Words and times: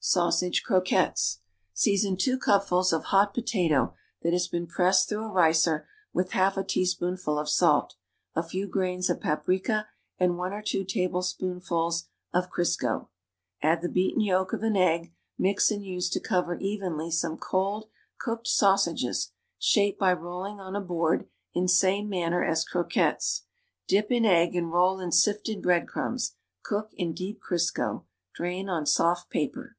SAUSAGE 0.00 0.62
CROQUETTES 0.62 1.40
Season 1.74 2.16
two 2.16 2.38
cupfuls 2.38 2.92
of 2.94 3.06
hot 3.06 3.34
potato 3.34 3.92
that 4.22 4.32
has 4.32 4.46
been 4.48 4.66
pressed 4.66 5.08
through 5.08 5.24
a 5.24 5.28
ricer 5.32 5.86
with 6.14 6.30
half 6.30 6.56
a 6.56 6.62
teaspoonful 6.62 7.36
of 7.38 7.48
salt, 7.48 7.96
a 8.34 8.44
few 8.44 8.66
grains 8.68 9.10
of 9.10 9.20
paprika 9.20 9.88
and 10.16 10.38
one 10.38 10.52
or 10.52 10.62
two 10.62 10.84
tablespoonfuls 10.84 12.04
of 12.32 12.48
Crisco; 12.48 13.08
ndd 13.62 13.82
the 13.82 13.88
beaten 13.88 14.20
yolk 14.22 14.52
of 14.54 14.62
an 14.62 14.76
egg; 14.76 15.12
mix 15.36 15.70
and 15.70 15.84
use 15.84 16.08
to 16.08 16.20
cover 16.20 16.54
evenly 16.54 17.10
some 17.10 17.36
cold, 17.36 17.88
cooked 18.18 18.46
sausages; 18.48 19.32
shape 19.58 19.98
by 19.98 20.12
rolling 20.12 20.60
on 20.60 20.74
a 20.76 20.80
board 20.80 21.28
in 21.54 21.66
same 21.68 22.08
manner 22.08 22.42
as 22.42 22.64
croquettes; 22.64 23.42
dip 23.88 24.10
in 24.12 24.24
egg 24.24 24.54
and 24.54 24.72
roll 24.72 25.00
in 25.00 25.10
sifted 25.12 25.60
bread 25.60 25.86
crumbs; 25.88 26.34
cook 26.62 26.92
In 26.94 27.12
deep 27.12 27.40
Crisco. 27.42 28.04
Drain 28.32 28.70
on 28.70 28.86
soft 28.86 29.28
paper. 29.28 29.74